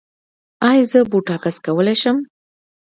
ایا 0.69 0.83
زه 0.91 0.99
بوټاکس 1.11 1.55
کولی 1.65 1.95
شم؟ 2.01 2.17